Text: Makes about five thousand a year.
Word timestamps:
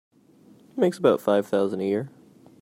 Makes 0.75 0.97
about 0.97 1.21
five 1.21 1.45
thousand 1.45 1.81
a 1.81 1.85
year. 1.85 2.09